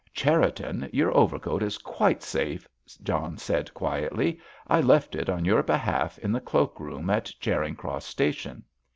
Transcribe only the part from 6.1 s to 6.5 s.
in the